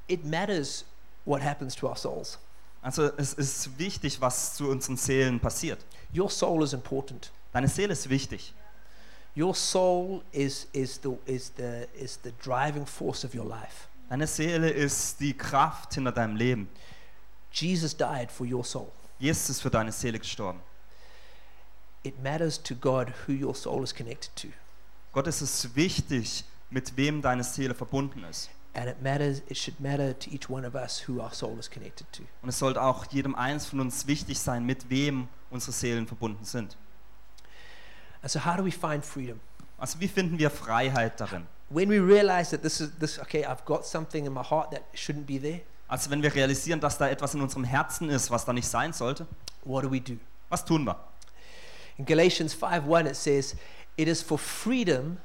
[0.08, 0.84] it matters
[1.26, 2.38] what happens to our souls.
[2.82, 5.86] Also es ist wichtig, was zu unseren Seelen passiert.
[6.14, 7.32] Your soul is important.
[7.54, 8.54] Deine Seele ist wichtig.
[9.36, 13.88] Your soul is, is, the, is, the, is the driving force of your life.
[14.10, 16.68] Deine Seele ist die Kraft hinter deinem Leben.
[17.52, 18.92] Jesus died for your soul.
[19.20, 20.60] Jesus ist für deine Seele gestorben.
[22.04, 24.48] It matters to God who your soul is connected to.
[25.12, 28.50] Gott ist es wichtig, mit wem deine Seele verbunden ist.
[28.74, 31.70] And it matters, it should matter to each one of us who our soul is
[31.70, 32.24] connected to.
[32.42, 36.46] Und es sollte auch jedem eins von uns wichtig sein, mit wem unsere Seelen verbunden
[36.46, 36.78] sind.
[38.22, 39.40] And so how do we find freedom?
[39.78, 41.48] Also wie finden wir Freiheit darin?
[41.70, 44.82] When we realize that this is this okay, I've got something in my heart that
[44.94, 48.46] shouldn't be there, Also wenn wir realisieren, dass da etwas in unserem Herzen ist, was
[48.46, 49.26] da nicht sein sollte,
[49.64, 50.18] what do we do?
[50.50, 50.96] was tun wir?
[51.98, 53.56] In Galatians 5:1 it says,
[53.98, 55.18] "It is for freedom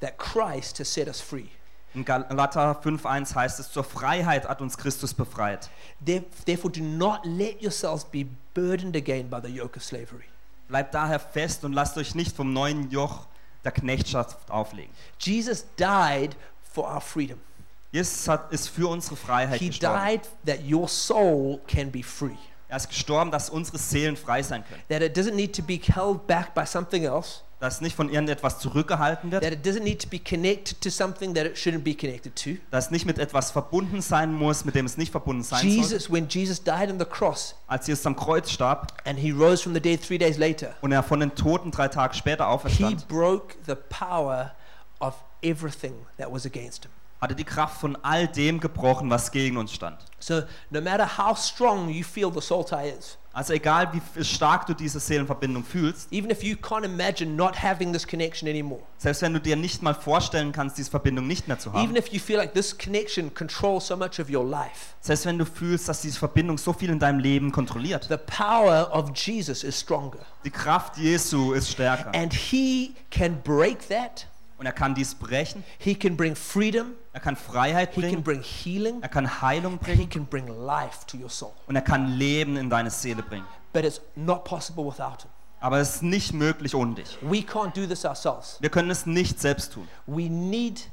[0.00, 1.48] that Christ has set us free."
[1.94, 5.70] In Galater 5.1 heißt es, zur Freiheit hat uns Christus befreit.
[6.04, 10.24] There- Therefore do not let yourselves be burdened again by the yoke of slavery.
[10.68, 13.26] Bleibt daher fest und lasst euch nicht vom neuen Joch
[13.64, 14.92] der Knechtschaft auflegen.
[15.18, 16.36] Jesus died
[16.72, 17.38] for our freedom.
[17.92, 19.98] Jesus hat, ist für unsere Freiheit He gestorben.
[20.04, 22.36] died that your soul can be free.
[22.68, 24.82] Er ist gestorben, dass unsere Seelen frei sein können.
[24.88, 27.42] That it doesn't need to be held back by something else.
[27.58, 29.42] Dass nicht von irgendetwas zurückgehalten wird.
[29.42, 32.60] That it doesn't need to be connected to something that it shouldn't be connected to.
[32.70, 35.70] Dass nicht mit etwas verbunden sein muss, mit dem es nicht verbunden sein soll.
[35.70, 39.62] Jesus, when Jesus died on the cross Als Jesus am Kreuz starb and he rose
[39.62, 42.50] from the dead three days later, und er von den Toten drei Tage später he
[42.50, 44.52] auferstand, broke the power
[45.00, 46.90] of everything that was against him.
[47.20, 49.98] hatte die Kraft von all dem gebrochen, was gegen uns stand.
[50.18, 54.64] So no matter how strong you feel the soul tie is, Also egal wie stark
[54.64, 59.20] du diese Seelenverbindung fühlst, even if you can't imagine not having this connection anymore, selbst
[59.20, 62.08] wenn du dir nicht mal vorstellen kannst, diese Verbindung nicht mehr zu haben, even if
[62.08, 65.86] you feel like this connection controls so much of your life, selbst wenn du fühlst,
[65.86, 70.20] dass diese Verbindung so viel in deinem Leben kontrolliert, the power of Jesus is stronger.
[70.46, 74.28] die Kraft Jesu ist stärker And he can break that.
[74.56, 76.92] und er kann dies brechen, He can bring freedom.
[77.16, 79.02] Er kann Freiheit He can bringen, bring healing.
[79.02, 81.52] er kann Heilung And he bringen can bring life to your soul.
[81.66, 83.46] und er kann Leben in deine Seele bringen.
[83.72, 85.30] But it's not possible without him.
[85.60, 87.16] Aber es ist nicht möglich ohne dich.
[87.22, 88.58] We can't do this ourselves.
[88.60, 89.88] Wir können es nicht selbst tun.
[90.06, 90.90] We need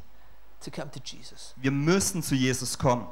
[0.64, 1.54] to come to Jesus.
[1.58, 3.06] Wir müssen zu Jesus kommen.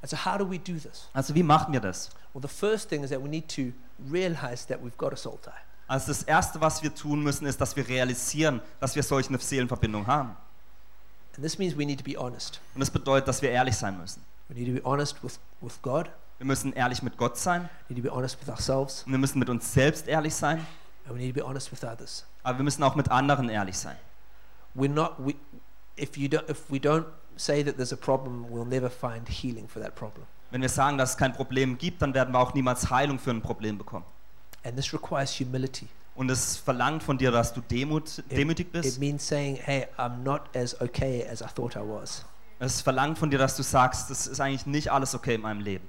[0.00, 1.08] And so, how do we do this?
[1.12, 2.10] Also wie machen wir das?
[2.32, 3.72] Well, the first thing is that we need to
[4.08, 5.50] realize that we've got a soul tie.
[5.88, 9.38] Also das Erste, was wir tun müssen, ist, dass wir realisieren, dass wir solch eine
[9.38, 10.36] Seelenverbindung haben.
[11.36, 12.60] And this means we need to be honest.
[12.74, 14.22] Und das bedeutet, dass wir ehrlich sein müssen.
[14.48, 16.10] We need to be honest with, with God.
[16.38, 19.02] Wir müssen ehrlich mit Gott sein We need to be honest with ourselves.
[19.04, 20.66] und wir müssen mit uns selbst ehrlich sein,
[21.06, 22.24] And we need to be honest with others.
[22.42, 23.96] aber wir müssen auch mit anderen ehrlich sein.
[24.74, 25.34] We're not, we,
[25.98, 27.04] if, you don't, if we don't
[27.36, 30.26] say that there's a problem, we'll never find healing for that problem.
[30.50, 33.30] Wenn wir sagen, dass es kein Problem gibt, dann werden wir auch niemals Heilung für
[33.30, 34.04] ein Problem bekommen.
[34.64, 35.88] And this requires humility.
[36.20, 39.00] Und es verlangt von dir, dass du Demut, demütig It bist.
[39.00, 42.26] means saying, hey, I'm not as okay as I thought I was.
[42.58, 45.60] Es verlangt von dir, dass du sagst, das ist eigentlich nicht alles okay in meinem
[45.60, 45.88] Leben.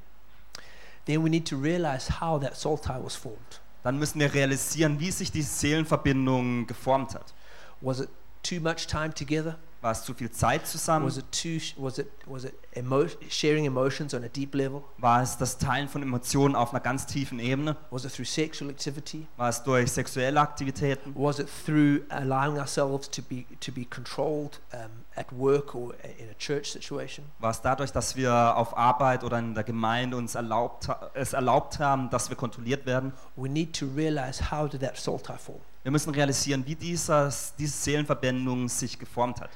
[1.06, 3.60] Then we need to realize how that soul tie was formed.
[3.84, 7.34] Dann müssen wir realisieren, wie sich die Seelenverbindung geformt hat.
[7.82, 8.08] Was it
[8.42, 9.58] too much time together?
[9.82, 11.08] War es zu viel Zeit zusammen?
[11.08, 11.60] Was it too?
[11.82, 14.84] Was it was it emo- sharing emotions on a deep level?
[15.00, 17.76] War es das Teilen von Emotionen auf einer ganz tiefen Ebene?
[17.90, 19.26] Was it through sexual activity?
[19.38, 21.14] War es durch sexuelle Aktivitäten?
[21.16, 26.30] Was it through allowing ourselves to be to be controlled um, at work or in
[26.30, 27.26] a church situation?
[27.40, 31.80] War es dadurch, dass wir auf Arbeit oder in der Gemeinde uns erlaubt, es erlaubt
[31.80, 33.14] haben, dass wir kontrolliert werden?
[33.36, 35.60] We need to realize how did that psalter form.
[35.82, 39.50] Wir müssen realisieren, wie dieses, diese Seelenverbindung sich geformt hat.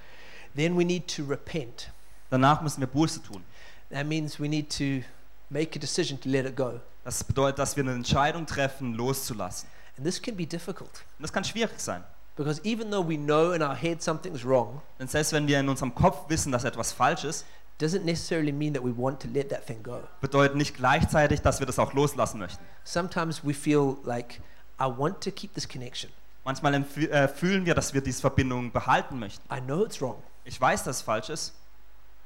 [0.55, 1.89] Then we need to repent.
[2.29, 3.43] Danach müssen wir Buße tun.
[3.91, 5.05] That means we need to
[5.49, 6.79] make a decision to let it go.
[7.03, 9.69] Das bedeutet, dass wir eine Entscheidung treffen, loszulassen.
[9.97, 12.03] And this can be difficult Und das kann schwierig sein.
[12.35, 15.69] because even though we know in our head something's wrong, Denn selbst wenn wir in
[15.69, 17.45] unserem Kopf wissen, dass etwas falsch ist,
[17.79, 20.01] doesn't necessarily mean that we want to let that thing go.
[20.19, 22.63] bedeutet nicht gleichzeitig, dass wir das auch loslassen möchten.
[22.83, 24.41] Sometimes we feel like
[24.79, 26.11] I want to keep this connection.
[26.43, 29.41] Manchmal äh, fühlen wir, dass wir diese Verbindung behalten möchten.
[29.53, 31.53] I know it's wrong, Ich weiß, dass es falsch ist,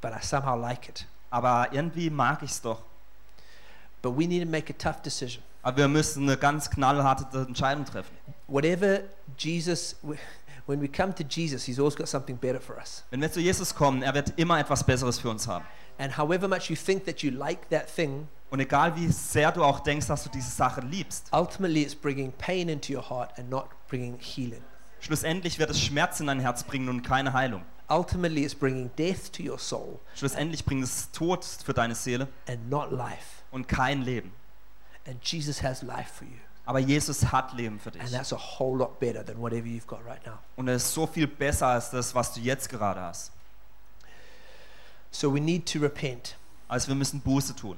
[0.02, 1.06] but I somehow like it.
[1.32, 2.82] aber irgendwie mag ich es doch.
[4.02, 5.44] But we need to make a tough decision.
[5.62, 8.16] Aber wir müssen eine ganz knallharte Entscheidung treffen.
[8.48, 9.02] Whatever
[9.38, 9.96] Jesus,
[10.68, 13.04] when we come to Jesus, He's always got something better for us.
[13.10, 15.66] Wenn wir zu Jesus kommen, er wird immer etwas Besseres für uns haben.
[15.98, 19.64] And however much you think that you like that thing, Und egal wie sehr du
[19.64, 23.50] auch denkst, dass du diese Sache liebst, ultimately it's bringing pain into your heart and
[23.50, 24.62] not bringing healing.
[25.02, 27.64] schlussendlich wird es Schmerz in dein Herz bringen und keine Heilung.
[27.90, 32.70] Ultimately it's bringing death to your soul Schlussendlich bringt es Tod für deine Seele and
[32.70, 33.42] not life.
[33.52, 34.32] und kein Leben.
[35.08, 36.36] And Jesus has life for you.
[36.66, 38.02] Aber Jesus hat Leben für dich.
[38.02, 40.38] And that's a whole lot better than whatever you've got right now.
[40.56, 43.32] Und er ist so viel besser als das, was du jetzt gerade hast.
[45.12, 46.36] So we need to repent.
[46.68, 47.78] Also wir müssen Buße tun.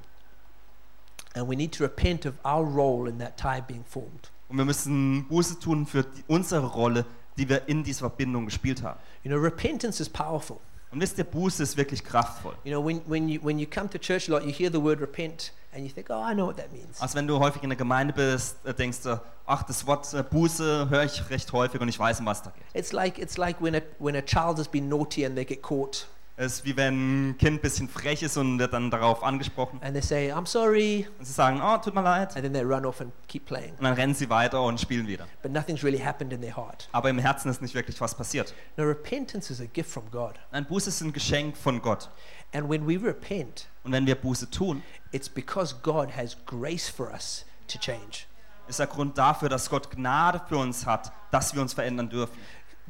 [1.33, 4.29] And we need to repent of our role in that tie being formed.
[4.49, 7.05] Und wir müssen Buße tun für die, unsere Rolle,
[7.37, 8.99] die wir in dieser Verbindung gespielt haben.
[9.23, 10.57] You know, repentance is powerful.
[10.91, 12.53] Und wisst ihr, Buße ist wirklich kraftvoll.
[12.65, 14.81] You know, when, when, you, when you come to church a lot, you hear the
[14.81, 16.99] word repent and you think, oh, I know what that means.
[16.99, 20.21] Also wenn du häufig in der Gemeinde bist, äh, denkst du, ach, das Wort äh,
[20.21, 22.65] Buße höre ich recht häufig und ich weiß, um was da geht.
[22.73, 25.61] It's like, it's like when, a, when a child has been naughty and they get
[25.61, 29.21] caught Es ist wie wenn ein Kind ein bisschen frech ist und wird dann darauf
[29.23, 29.79] angesprochen.
[29.83, 32.35] and they say, I'm sorry, Und sie sagen, oh, tut mir leid.
[32.35, 33.73] and then they run off and keep playing.
[33.77, 35.27] Und dann rennen sie weiter und spielen wieder.
[35.43, 36.89] But nothing's really happened in their heart.
[36.93, 38.53] Aber im Herzen ist nicht wirklich was passiert.
[38.77, 40.39] No, repentance is a gift from God.
[40.51, 42.09] Nein, Buße ist ein Geschenk von Gott.
[42.53, 47.11] And when we repent, Und wenn wir Buße tun, it's because God has grace for
[47.11, 48.25] us to change.
[48.67, 52.37] ist der Grund dafür, dass Gott Gnade für uns hat, dass wir uns verändern dürfen.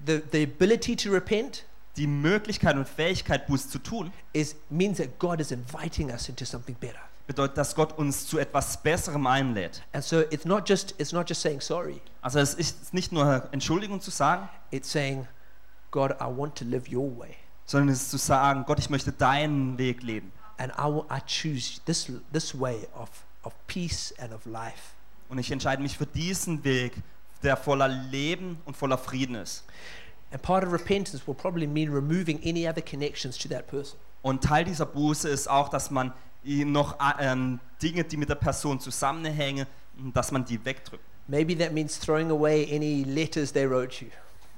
[0.06, 1.66] The, the ability to repent
[1.98, 6.46] Die Möglichkeit und Fähigkeit, Buße zu tun, is, means that God is inviting us into
[6.46, 7.00] something better.
[7.28, 9.82] bedeutet, dass Gott uns zu etwas Besserem einlädt.
[9.94, 13.48] And so it's not just, it's not just saying sorry, Also es ist nicht nur
[13.52, 15.28] Entschuldigung zu sagen, it's saying,
[15.92, 17.36] God, I want to live your way.
[17.66, 20.32] sondern es ist zu sagen, Gott, ich möchte deinen Weg leben.
[20.58, 23.10] And I, wa- I choose this, this way of,
[23.44, 24.94] of peace and of life.
[25.30, 26.94] Und ich entscheide mich für diesen Weg,
[27.44, 29.64] der voller Leben und voller Frieden ist.
[30.32, 34.00] And part of repentance will probably mean removing any other connections to that person.
[34.22, 36.14] Und Teil dieser Buße ist auch, dass man
[36.44, 39.68] noch ähm, Dinge, die mit der Person zusammenhängen,
[40.14, 41.04] dass man die wegdrückt.
[41.28, 44.10] Maybe that means throwing away any letters they wrote you.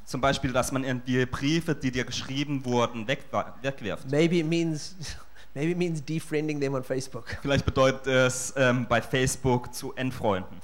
[0.05, 3.25] Zum Beispiel, dass man irgendwie Briefe, die dir geschrieben wurden, weg,
[3.61, 4.09] wegwirft.
[4.11, 4.95] Maybe it means,
[5.53, 7.37] maybe it means defriending them on Facebook.
[7.41, 10.57] Vielleicht bedeutet es, ähm, bei Facebook zu entfreunden.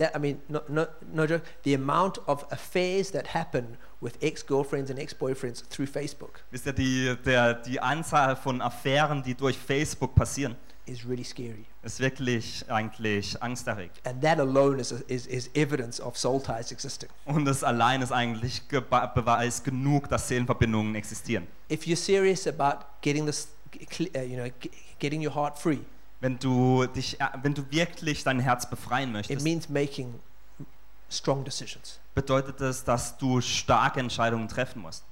[0.00, 1.42] That I mean, no, no, no joke.
[1.62, 7.16] The amount of affairs that happen with ex-girlfriends and ex-boyfriends through Facebook Wisst ihr, die,
[7.22, 11.66] der, die Anzahl von Affären, die durch Facebook passieren, is really scary.
[11.82, 14.00] ist wirklich eigentlich angsterregend.
[14.04, 17.10] And that alone is, is, is evidence of soul ties existing.
[17.26, 21.46] Und das allein ist eigentlich Ge Beweis genug, dass Seelenverbindungen existieren.
[21.70, 23.48] If you're serious about getting this,
[24.00, 24.50] uh, you know,
[24.98, 25.80] getting your heart free,
[26.20, 30.14] Wenn du, dich, äh, wenn du wirklich dein Herz befreien it möchtest, means making
[31.10, 31.98] strong decisions.
[32.14, 35.04] bedeutet es, dass du starke Entscheidungen treffen musst.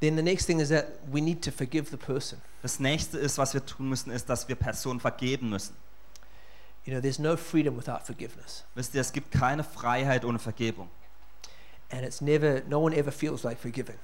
[0.00, 2.40] Then the next thing is that we need to forgive the person.
[2.60, 5.76] Das nächste ist, was wir tun müssen, ist, dass wir Personen vergeben müssen.
[6.84, 8.64] You know, there's no freedom without forgiveness.
[8.74, 10.90] Wisst ihr, es gibt keine Freiheit ohne Vergebung.
[11.90, 13.98] And it's never, no one ever feels like forgiving.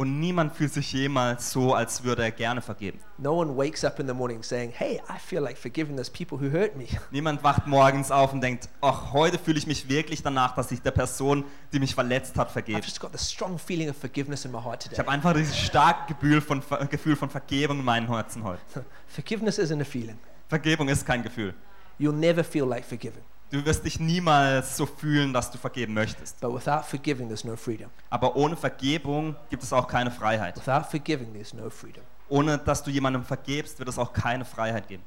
[0.00, 3.00] Und niemand fühlt sich jemals so, als würde er gerne vergeben.
[3.18, 6.38] No one wakes up in the morning saying, hey, I feel like forgiving those people
[6.38, 6.86] who hurt me.
[7.10, 10.80] Niemand wacht morgens auf und denkt, ach, heute fühle ich mich wirklich danach, dass ich
[10.80, 12.80] der Person, die mich verletzt hat, I've vergebe.
[12.80, 15.00] just got this strong feeling of forgiveness in my heart Ich today.
[15.00, 18.62] habe einfach dieses starke Gefühl von, Gefühl von Vergebung in meinem Herzen heute.
[19.06, 20.18] Forgiveness isn't a feeling.
[20.48, 21.52] Vergebung ist kein Gefühl.
[21.98, 23.20] You'll never feel like forgiving.
[23.50, 26.40] Du wirst dich niemals so fühlen, dass du vergeben möchtest.
[26.40, 27.90] But without forgiving, there's no freedom.
[28.08, 30.56] Aber ohne Vergebung gibt es auch keine Freiheit.
[30.56, 32.04] Without forgiving, there's no freedom.
[32.28, 35.02] Ohne dass du jemandem vergebst, wird es auch keine Freiheit geben.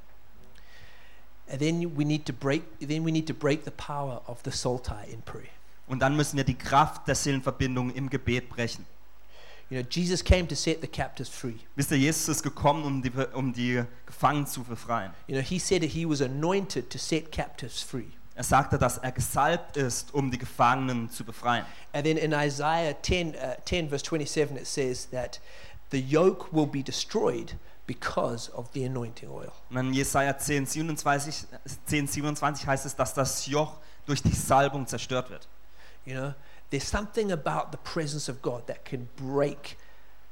[1.49, 2.63] And then we need to break.
[2.79, 5.47] Then we need to break the power of the soul tie in prayer.
[5.87, 8.85] Und dann müssen wir die Kraft der Seelenverbindung im Gebet brechen.
[9.69, 11.55] You know, Jesus came to set the captives free.
[11.75, 15.11] Wisst ihr, Jesus ist gekommen, um die, um die Gefangenen zu befreien.
[15.27, 18.11] You know, he said that he was anointed to set captives free.
[18.35, 21.65] Er sagte, dass er gesalbt ist, um die Gefangenen zu befreien.
[21.93, 25.39] And then in Isaiah 10, uh, 10 verse 27, it says that
[25.91, 29.51] the yoke will be destroyed because of the anointing oil.
[29.69, 31.45] Und in Jesaja 10, 27,
[31.85, 35.47] 10, 27 heißt es, dass das Joch durch die Salbung zerstört wird.
[36.05, 36.33] You know,
[36.71, 39.77] there's something about the presence of God that can break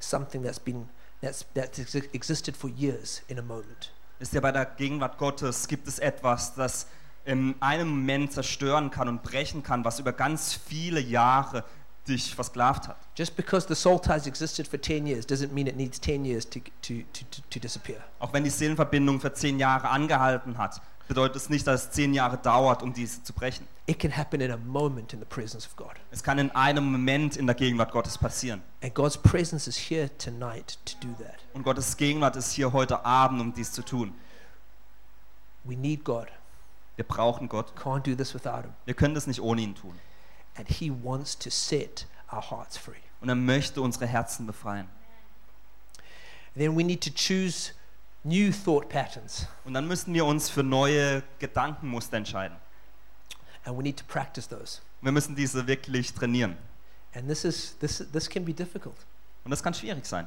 [0.00, 0.88] something that's been
[1.20, 3.92] that's that's ex- existed for years in a moment.
[4.18, 6.86] Ist ja bei der Gegenwart Gottes gibt es etwas, das
[7.24, 11.64] in einem Moment zerstören kann und brechen kann, was über ganz viele Jahre
[12.08, 12.96] dich versklavt hat.
[13.16, 16.48] Just because the soul ties existed for 10 years doesn't mean it needs 10 years
[16.48, 17.98] to, to, to, to, disappear.
[18.18, 22.14] Auch wenn die Seelenverbindung für zehn Jahre angehalten hat, bedeutet es nicht, dass es zehn
[22.14, 23.66] Jahre dauert, um diese zu brechen.
[23.86, 25.92] It can happen in a moment in the presence of God.
[26.10, 28.62] Es kann in einem Moment in der Gegenwart Gottes passieren.
[28.82, 31.36] And God's presence is here tonight to do that.
[31.52, 34.14] Und Gottes Gegenwart ist hier heute Abend, um dies zu tun.
[35.64, 36.26] We need God.
[36.96, 37.74] Wir brauchen Gott.
[37.76, 38.74] Can't do this without Him.
[38.84, 39.98] Wir können das nicht ohne ihn tun.
[40.56, 43.00] And He wants to set our hearts free.
[43.20, 44.88] Und er möchte unsere Herzen befreien.
[46.54, 47.72] Then we need to choose
[48.24, 49.46] new thought patterns.
[49.64, 52.56] Und dann müssen wir uns für neue Gedankenmuster entscheiden.
[53.64, 54.80] And we need to practice those.
[55.00, 56.56] Wir müssen diese wirklich trainieren.
[57.14, 58.96] And this, is, this, this can be difficult.
[59.44, 60.26] Und das kann schwierig sein.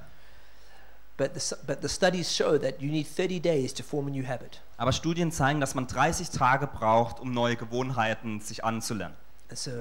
[4.78, 9.15] Aber Studien zeigen, dass man 30 Tage braucht, um neue Gewohnheiten sich anzulernen.
[9.49, 9.71] And so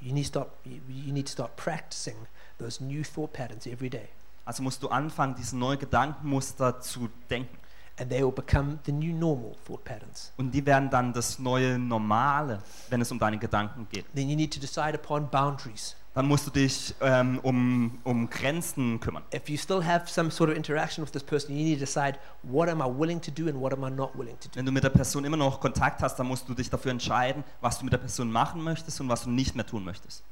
[0.00, 2.16] you need, to start, you, you need to start practicing
[2.58, 4.08] those new thought patterns every day.
[4.44, 7.56] Also musst du anfangen, diese neuen Gedankenmuster zu denken.
[8.00, 10.32] And they will become the new normal thought patterns.
[10.36, 14.04] Und die werden dann das neue Normale, wenn es um deine Gedanken geht.
[14.14, 15.96] Then you need to decide upon boundaries.
[16.18, 19.22] Dann musst du dich ähm, um, um Grenzen kümmern.
[19.32, 22.18] If you still have some sort of interaction with this person, you need to decide
[22.42, 24.56] what am I willing to do and what am I not willing to do.
[24.56, 27.44] Wenn du mit der Person immer noch Kontakt hast, dann musst du dich dafür entscheiden,
[27.60, 30.24] was du mit der Person machen möchtest und was du nicht mehr tun möchtest.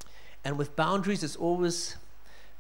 [0.42, 1.96] And with boundaries, it's always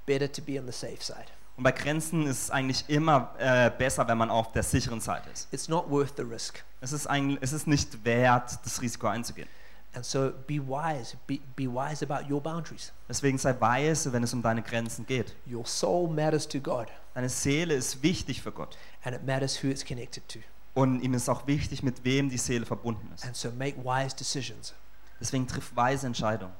[0.06, 1.26] better to be on the safe side.
[1.56, 5.30] Und bei Grenzen ist es eigentlich immer äh, besser, wenn man auf der sicheren Seite
[5.30, 5.52] ist.
[5.52, 6.62] It's not worth the risk.
[6.80, 9.48] Es ist, eigentlich, es ist nicht wert, das Risiko einzugehen.
[9.96, 11.16] And so be wise.
[11.26, 12.92] Be, be wise about your boundaries.
[13.08, 15.34] Deswegen sei weise, wenn es um deine Grenzen geht.
[15.50, 18.76] Your soul matters to God, Deine Seele ist wichtig für Gott.
[19.04, 20.40] and it matters who it's connected to.
[20.74, 23.24] Und ihm ist auch wichtig, mit wem die Seele verbunden ist.
[23.24, 24.74] And so make wise decisions.
[25.18, 26.52] Deswegen triff weise Entscheidungen.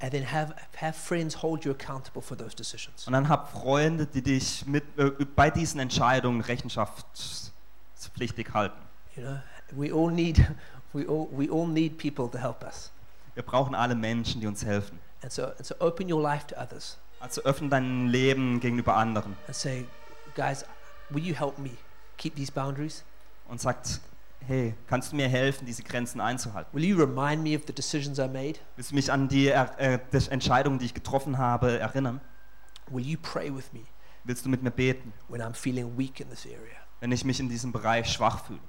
[0.00, 3.06] And then have, have friends hold you accountable for those decisions.
[3.06, 8.76] Und dann hab Freunde, die dich mit, äh, bei diesen Entscheidungen rechenschaftspflichtig halten.
[9.16, 9.38] You know,
[9.72, 10.44] we all need,
[10.94, 12.90] we all, we all need people to help us.
[13.34, 14.98] Wir brauchen alle Menschen, die uns helfen.
[15.22, 19.36] And so, and so open your life to others Also öffne dein Leben gegenüber anderen
[19.46, 19.86] and say,
[20.34, 20.64] guys,
[21.10, 21.70] will you help me
[22.18, 23.04] keep these boundaries?
[23.48, 24.00] und sagt,
[24.46, 26.70] hey, kannst du mir helfen, diese Grenzen einzuhalten?
[26.74, 28.54] Will you remind me of the decisions I made?
[28.76, 32.20] Willst du mich an die äh, die Entscheidungen, die ich getroffen habe, erinnern?
[32.88, 33.80] Will you pray with me
[34.24, 36.76] Willst du mit mir beten, when I'm feeling weak in this area?
[37.00, 38.60] wenn ich mich in diesem Bereich schwach fühle?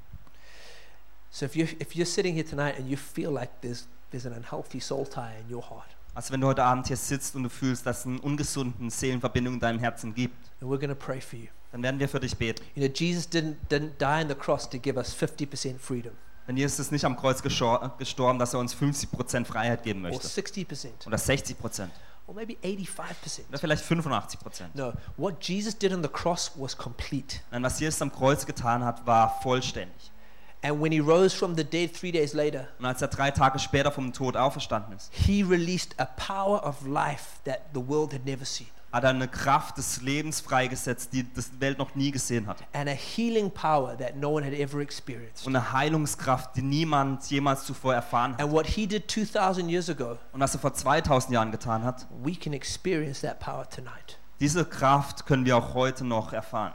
[1.35, 4.31] So if you're, if you're sitting here tonight and you feel like there's, there's an
[4.31, 7.49] unhealthy soul tie in your heart, Also wenn du heute Abend hier sitzt und du
[7.49, 11.19] fühlst, dass es eine ungesunden Seelenverbindung in deinem Herzen gibt, then we're going to pray
[11.19, 11.47] for you.
[11.73, 12.63] dann werden wir für dich beten.
[12.73, 16.13] You know, Jesus didn't, didn't die on the cross to give us 50% freedom
[16.47, 20.25] Denn Jesus ist nicht am Kreuz gestorben, dass er uns 50% Freiheit geben or möchte.
[20.29, 21.89] 60% Oder 60%.
[22.27, 23.49] or maybe 85%.
[23.49, 24.37] Oder vielleicht 85%.
[24.73, 27.41] No, what Jesus did on the cross was complete.
[27.51, 30.13] Nein, was Jesus am Kreuz getan hat, war vollständig.
[30.67, 33.59] And when he rose from the dead three days later, Und als er drei Tage
[33.59, 38.25] später vom Tod auferstanden ist, he released a power of life that the world had
[38.25, 42.47] never seen hat er eine Kraft des Lebens freigesetzt, die die Welt noch nie gesehen
[42.47, 42.63] hat.
[42.71, 45.45] and a healing power that no one had ever experienced.
[45.45, 48.41] Und eine Heilungskraft, die niemand jemals zuvor erfahren hat.
[48.41, 52.05] And what he did 2,000 years ago, Und was er vor 2000 Jahren getan hat,
[52.23, 54.17] we can experience that power tonight.
[54.39, 56.71] diese Kraft können wir auch heute noch erfahren.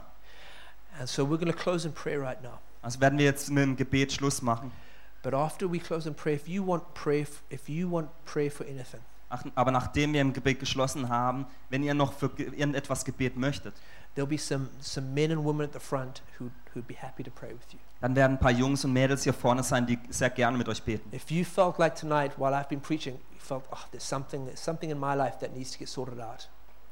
[0.99, 2.59] And so we're going to close in prayer right now.
[2.81, 4.71] Also werden wir jetzt mit dem Gebet Schluss machen.
[5.23, 8.65] But after we close in prayer, if you want prayer, if you want prayer for
[8.65, 13.05] anything, Ach, aber nachdem wir im Gebet geschlossen haben, wenn ihr noch für ge- irgendetwas
[13.05, 13.73] Gebet möchtet,
[14.15, 17.31] there'll be some, some men and women at the front who, who'd be happy to
[17.31, 17.79] pray with you.
[18.01, 20.81] dann werden ein paar Jungs und Mädels hier vorne sein, die sehr gerne mit euch
[20.83, 21.15] beten.
[21.15, 24.59] If you felt like tonight, while I've been preaching, you felt, oh, there's something, there's
[24.61, 26.49] something in my life that needs to get sorted out.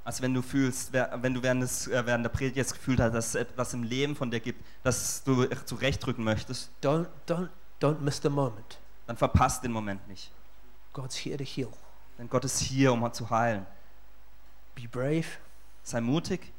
[0.09, 3.13] Also wenn du fühlst, wenn du während, des, äh, während der Predigt jetzt gefühlt hast,
[3.13, 7.49] dass es etwas im Leben von dir gibt, das du zurechtdrücken möchtest, Don't, don't,
[7.79, 8.79] don't miss the moment.
[9.05, 10.31] dann verpasst den Moment nicht.
[10.93, 11.69] God's here to heal.
[12.17, 13.67] Denn Gott ist hier, um zu heilen.
[14.73, 15.27] Be brave
[15.83, 16.53] Sei mutig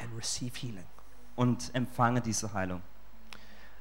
[0.00, 0.86] and receive healing.
[1.36, 2.82] und empfange diese Heilung.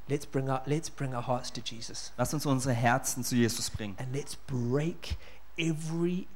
[0.08, 3.72] Let's bring our, let's bring our hearts to Jesus Lass uns unsere Herzen zu Jesus
[3.72, 3.96] bringen.
[3.98, 5.18] and let's break
[5.58, 6.28] every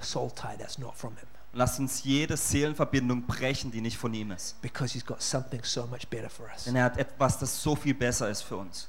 [0.00, 4.12] soul tie that's not from Him Und lass uns jede Seelenverbindung brechen, die nicht von
[4.14, 4.60] ihm ist.
[4.62, 6.64] because He's got something so much better for us.
[6.64, 8.88] Denn er hat etwas, das so viel besser ist für uns.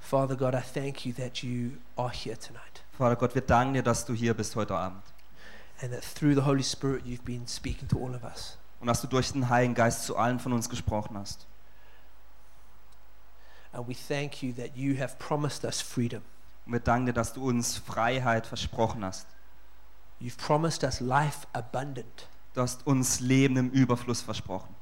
[0.00, 3.82] Father God, I thank you that you are here tonight Vater Gott, wir danken dir,
[3.82, 5.02] dass du hier bist heute Abend.
[5.82, 8.56] and that through the Holy Spirit you've been speaking to all of us.
[8.80, 11.46] Und dass du durch den Heiligen Geist zu allen von uns gesprochen hast.
[13.72, 16.22] And we thank you that you have promised us freedom.
[16.66, 19.26] Und wir danken dir, dass du uns Freiheit versprochen hast.
[20.20, 22.28] You've promised us life abundant.
[22.54, 24.74] Du hast uns Leben im Überfluss versprochen.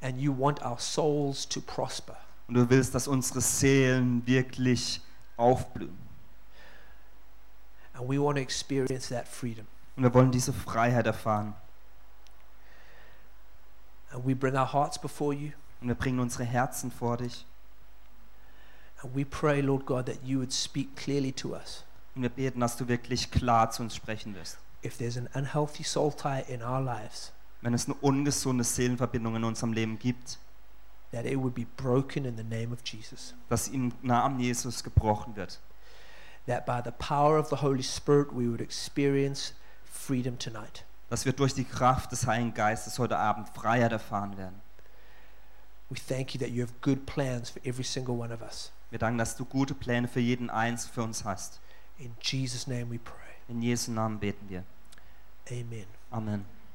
[0.00, 2.16] And you want our souls to prosper.
[2.48, 5.00] Und du willst, dass unsere Seelen wirklich
[5.36, 5.98] aufblühen.
[7.94, 9.66] And we want to experience that freedom.
[9.96, 11.54] Und wir wollen diese Freiheit erfahren.
[14.12, 15.52] And we bring our hearts before you.
[15.80, 17.44] Und wir bringen unsere Herzen vor dich.
[19.02, 21.84] And we pray, Lord God, that you would speak clearly to us.
[22.14, 24.58] Und wir beten, dass du wirklich klar zu uns sprechen wirst.
[24.84, 29.44] If there's an unhealthy soul tie in our lives, Wenn es eine ungesunde Seelenverbindung in
[29.44, 30.38] unserem Leben gibt,
[31.12, 33.34] that it would be broken in the name of Jesus.
[33.48, 35.60] dass im Namen Jesus gebrochen wird.
[36.46, 39.54] That by the power of the Holy Spirit we would experience
[39.84, 40.84] freedom tonight.
[41.08, 44.60] Dass wir durch die Kraft des Heiligen Geistes heute Abend Freiheit erfahren werden.
[45.88, 48.72] We thank you that you have good plans for every single one of us.
[48.90, 51.60] Wir danken, dass du gute Pläne für jeden eins für uns hast.
[52.02, 53.36] In Jesus' name we pray.
[53.48, 54.64] In Jesu Namen beten wir.
[55.48, 55.86] Amen.
[56.10, 56.44] Amen.